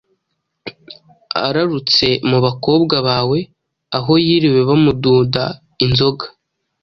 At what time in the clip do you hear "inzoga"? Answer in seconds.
5.85-6.25